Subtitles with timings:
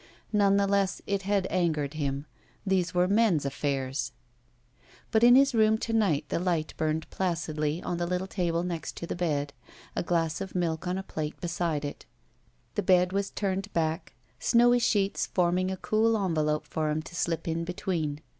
[0.33, 2.25] None the less it had angered him.
[2.65, 4.13] These were men's affairs.
[5.11, 8.95] But in his room to night the light burned placidly on the little table next
[8.97, 9.53] to the bed,
[9.95, 12.07] a glass of milk on a plate beside it.
[12.73, 17.47] The bed was turned back, snowy sheets forming a cool envelope for him to slip
[17.47, 18.21] in between.